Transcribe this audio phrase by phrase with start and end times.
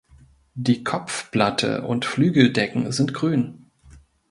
[0.55, 3.69] Die Kopfplatte und Flügeldecken sind grün.